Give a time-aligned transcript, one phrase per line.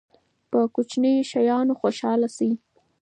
[0.49, 2.51] په کوچنیو شیانو خوشحاله شئ.